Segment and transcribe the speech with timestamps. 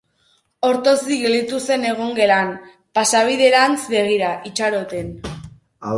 [0.69, 2.49] Ortozik gelditu zen egongelan,
[2.99, 5.17] pasabiderantz begira, itxaroten.